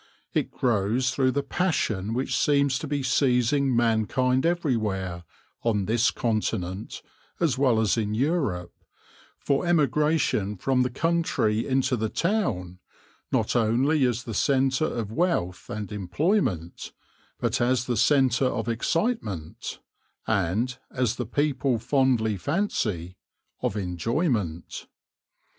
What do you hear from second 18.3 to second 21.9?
of excitement, and, as the people